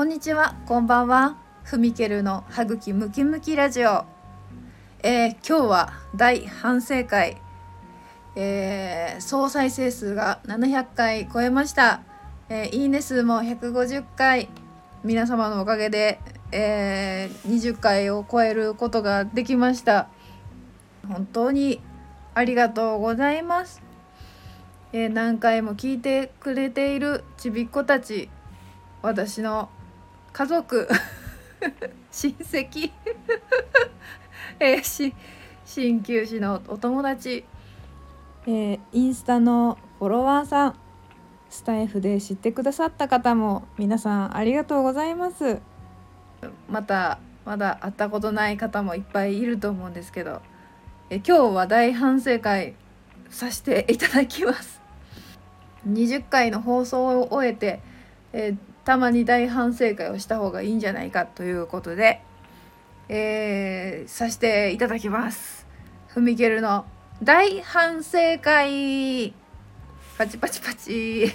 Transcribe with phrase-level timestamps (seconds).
[0.00, 0.54] こんにちは。
[0.64, 1.36] こんばんは。
[1.62, 4.06] ふみけるの歯茎ムキムキラジオ。
[5.02, 7.36] えー、今日は大反省会。
[8.34, 12.00] えー、総再生数が700回超えました、
[12.48, 14.48] えーいいね数も150回。
[15.04, 16.18] 皆様のおかげで、
[16.50, 20.08] えー20回を超えることができました。
[21.06, 21.82] 本当に
[22.32, 23.82] ありがとうございます、
[24.94, 28.30] えー何回も聞いてくれているちびっ子たち。
[29.02, 29.68] 私の
[30.32, 30.88] 家族。
[32.10, 32.92] 親戚。
[34.58, 35.14] えーし
[35.64, 37.44] 鍼灸師のお友達。
[38.46, 40.74] えーインスタのフォロワーさん。
[41.48, 45.60] スタイフで知ってくださった方も皆さんありがとうございます。
[46.68, 50.42] またまだ会ったことない方もいっぱいいると思うんですけど。
[51.12, 52.76] え今日は大反省会
[53.30, 54.80] させていただきます。
[55.88, 57.80] 20回の放送を終えて、
[58.32, 58.54] え
[58.90, 62.22] たまに大反省会をした方がいいんじゃないかということで、
[63.08, 65.64] えーさせていただきます。
[66.08, 66.84] ふみけるの
[67.22, 69.32] 大反省会。
[70.18, 71.32] パチパチパチ。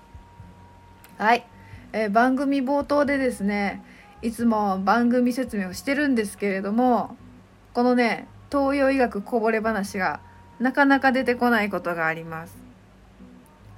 [1.16, 1.46] はい、
[1.94, 3.82] えー番組冒頭でですね
[4.20, 7.16] いつも番組説明をしてるんですけれども
[7.72, 10.20] このね東洋医学こぼれ話が
[10.60, 12.54] なかなか出てこないことがあります。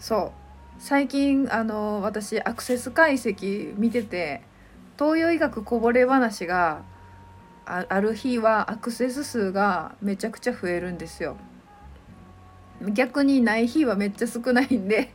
[0.01, 0.46] そう。
[0.79, 4.43] 最近あの私アクセス解析見てて
[4.99, 6.83] 東洋医学こぼれ話が
[7.65, 11.37] あある日はアクセス数がめちゃくちゃ増えるんですよ。
[12.93, 15.11] 逆にない日はめっちゃ少ないんで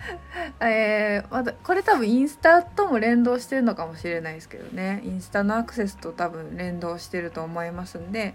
[0.60, 5.02] えーまだこれ多分インスタとも連動してるのかもしれないですけどね。
[5.04, 8.34] インスタのアクセスと多分連動してると思いますんで、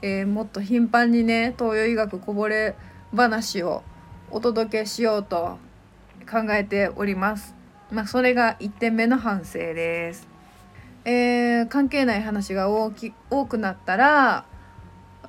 [0.00, 2.76] えーもっと頻繁にね東洋医学こぼれ
[3.14, 3.82] 話を
[4.30, 5.58] お届けしようと
[6.30, 7.54] 考えております。
[7.90, 10.28] まあ、それが1点目の反省です。
[11.04, 14.44] えー関係ない話が大き多くなったら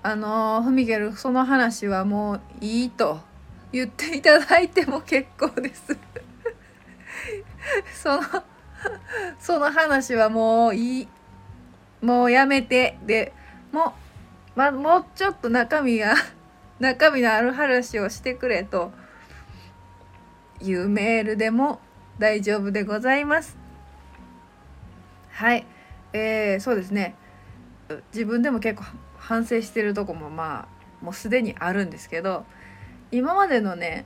[0.03, 3.19] あのーフミゲルその話はもういいと
[3.72, 5.97] 言っていただいても結構です。
[7.94, 8.22] その
[9.40, 11.07] その話はもういい
[12.01, 13.31] もうやめてで
[13.72, 13.94] も、
[14.56, 16.16] ま、もうちょっと中身が
[16.81, 18.92] 中身のある話をしてくれと
[20.62, 21.80] いうメールでも
[22.18, 23.56] 大丈夫でございます。
[25.30, 25.68] はい、
[26.12, 27.16] えー、そうですね
[28.12, 30.68] 自分でも結構反省してるとこもま
[31.02, 32.46] あもうすでにあるんですけど
[33.12, 34.06] 今までのね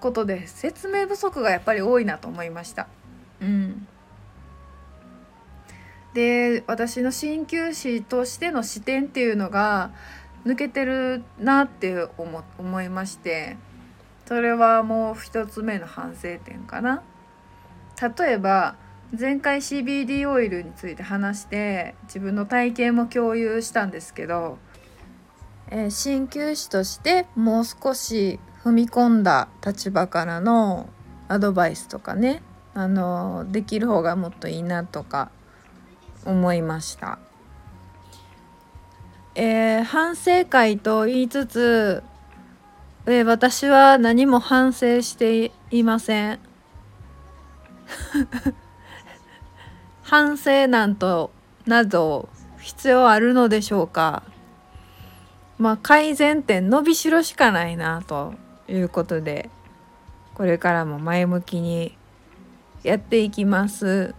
[0.00, 2.86] ことで説明不足がやっぱり多いなと思いました。
[3.40, 3.86] うん、
[6.12, 9.92] で私の鍼灸師としての視点っていうのが
[10.46, 13.56] 抜けてるなって思思いまして
[14.26, 17.02] それはもう一つ目の反省点かな。
[18.18, 18.76] 例えば
[19.18, 24.58] 前回 CBD オイルについて話して自分の体験も共有したんですけど、
[25.70, 30.88] え鍼灸師としてもう少し踏み込んだ立場からの
[31.28, 32.42] アドバイスとかね
[32.74, 35.30] あのできる方がもっといいなとか
[36.24, 37.18] 思いました。
[39.38, 42.02] えー反省会と言いつつ、
[43.04, 46.38] えー私は何も反省していません。
[50.02, 51.30] 反省なんと
[51.66, 54.22] など必要あるのでしょうか
[55.58, 58.34] まあ改善点伸びしろしかないなと
[58.68, 59.50] いうことで
[60.34, 61.96] これからも前向きに
[62.82, 64.14] やっていきます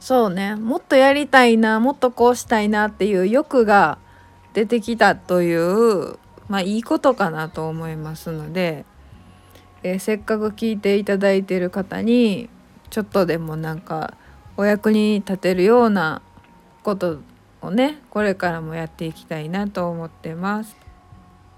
[0.00, 3.98] そうねもっとやりたいなもっとこうしたいなっていう欲が
[4.54, 8.84] 出てきたというまあいいことかなと思いますので、
[9.82, 12.48] えーせっかく聞いていただいている方に
[12.90, 14.14] ちょっとでもなんか
[14.56, 16.22] お役に立てるような
[16.82, 17.20] こと
[17.60, 20.76] をねこれからもやっていきたいなと思ってます。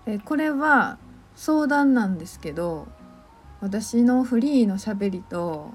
[0.06, 0.98] えこれは
[1.36, 2.88] 相談なんですけど
[3.60, 5.70] 私のフリーのしゃべりと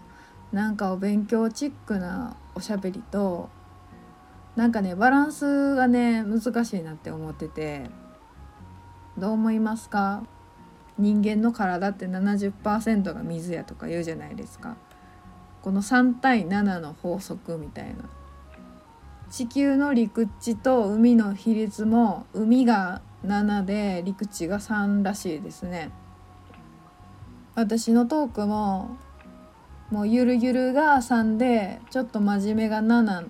[0.52, 3.50] なんかお勉強チックなおしゃべりと
[4.56, 7.90] なんかねバランスがね難しいなって思ってて
[9.18, 10.24] どう思いますか？
[10.98, 14.78] 人間の体って70%が水やとか言うじゃないですか。
[15.62, 18.10] この3対7の法則みたいな。
[19.30, 25.92] 地球の陸地と海の比率も海が7で陸地が3らしいですね。
[27.56, 28.98] 私のトークも
[29.92, 33.28] もうゆるゆるが3でちょっと真面目が7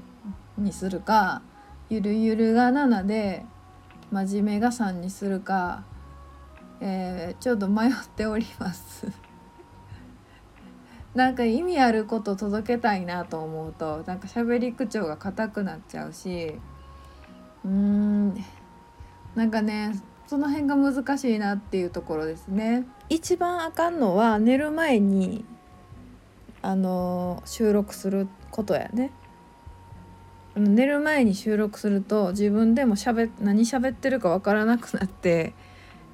[0.57, 1.41] にするか
[1.89, 3.45] ゆるゆるが7で
[4.11, 5.83] 真面目が3にするか、
[6.79, 9.11] えーちょっと迷っております。
[11.13, 16.59] なんか意味あること届けたいなと思うとなんか喋り口調が硬くなっちゃうし
[17.63, 18.35] うーん
[19.33, 19.93] なんかね
[20.27, 22.85] その辺が難しいなっていうところですね。
[23.09, 25.45] 一番あかんのは寝る前に
[26.65, 29.11] あの収録することやね。
[30.55, 35.53] 寝る前に収録すると自分でもしゃべ何喋ってるかわからなくなって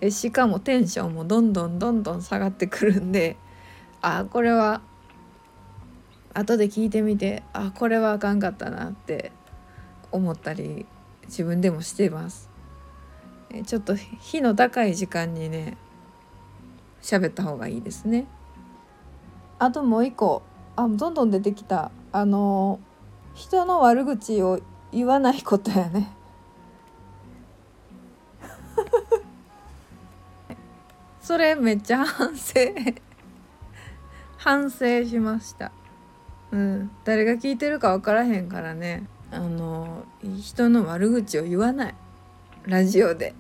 [0.02, 3.38] えしかもテンションもどんどんどんどん下がってくるんで
[4.02, 4.82] あこれは
[6.34, 9.32] 後で聞いてみてあこれはあかんかったなって
[10.12, 10.86] 思ったり
[11.28, 12.50] 自分でもしてます。
[13.66, 15.78] ちょっと日の高い時間にね
[17.02, 18.28] 喋った方がいいですね。
[19.62, 20.42] あともう一個。
[20.76, 21.92] あどんどん出てきた。
[22.12, 22.80] あの
[23.36, 24.60] 人の悪口を
[24.92, 26.12] 言わないことやね。
[31.22, 32.56] それめっちゃ反省。
[34.38, 35.72] 反省しました。
[36.50, 36.90] うん。
[37.06, 39.06] 誰が聞いてるか分からへんからね。
[39.30, 40.06] あの
[40.42, 41.96] 人の悪口を言わない。
[42.64, 43.36] ラジオで。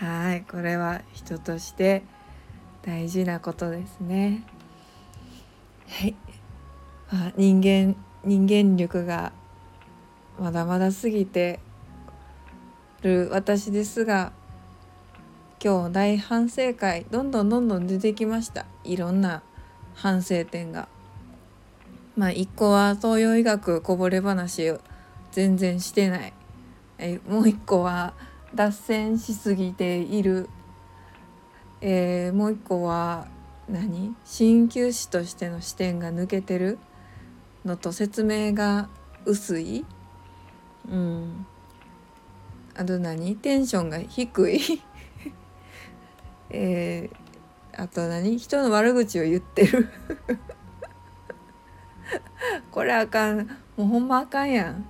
[0.00, 2.02] はいこれは人として
[2.80, 4.46] 大事なことですね。
[5.86, 6.16] はい、
[7.10, 7.94] あ、人間
[8.24, 9.32] 人間力が
[10.38, 11.60] まだまだ過ぎて
[13.02, 14.32] る私ですが
[15.62, 18.64] 今日大反省会どんどんどんどん出てきました。
[18.84, 19.42] いろんな
[19.94, 20.88] 反省点が。
[22.16, 24.80] まあ一個は東洋医学こぼれ話を
[25.30, 26.32] 全然してない。
[26.96, 28.14] えもう一個は
[28.54, 30.48] 脱線しすぎている、
[31.80, 33.28] えー、もう一個は
[33.68, 34.14] 何？
[34.24, 36.78] 鍼灸師としての視点が抜けてる
[37.64, 38.88] のと説明が
[39.24, 39.84] 薄い、
[40.88, 41.46] うん、
[42.74, 43.36] あと何？
[43.36, 44.60] テンションが低い。
[46.50, 48.38] えー、あと何？
[48.38, 49.88] 人の悪口を言ってる。
[52.72, 53.46] これあかん。
[53.76, 54.84] もうほんまあかんやん。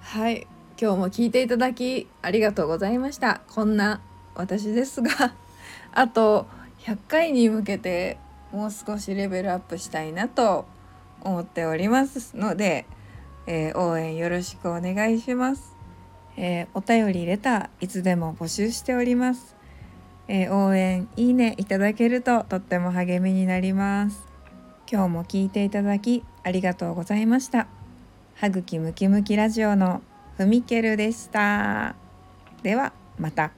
[0.00, 0.46] はい。
[0.78, 3.40] 今日も聞いていただきありがとうございました。
[3.48, 4.02] こんな
[4.34, 5.10] 私ですが
[5.92, 6.46] あと
[6.80, 8.18] 100回に向けて
[8.52, 10.66] もう少しレベルアップしたいなと
[11.22, 12.84] 思っておりますので、
[13.46, 15.74] えー、応援よろしくお願いします、
[16.36, 19.56] えー、お便りレターいつでも募集しております、
[20.28, 24.26] えー、応援いいねいただけるととっても励みになります。
[24.88, 27.66] 今日も聞いていただきありがとうございました。
[28.36, 30.02] 歯茎ムキムキラジオの
[30.36, 31.94] ふみけるでした
[32.62, 33.52] ではまた。